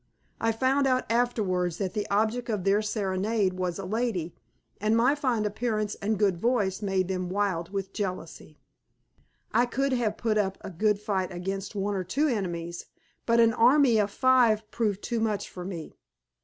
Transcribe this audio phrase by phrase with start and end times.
[0.39, 4.33] I found out afterwards that the object of their serenade was a lady,
[4.79, 8.57] and my fine appearance and good voice made them wild with jealousy.
[9.53, 12.87] I could have put up a good fight against one or two enemies,
[13.27, 15.93] but an army of five proved too much for me.